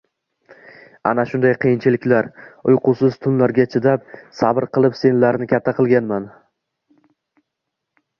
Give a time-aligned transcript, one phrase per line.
[1.09, 2.29] Ana shunday qiyinchiliklar,
[2.71, 4.07] uyqusiz tunlarga chidab,
[4.39, 6.27] sabr qilib senlarni katta qilganman